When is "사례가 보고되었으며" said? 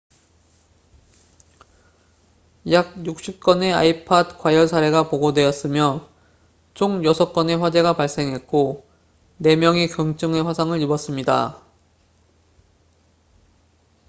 4.67-6.09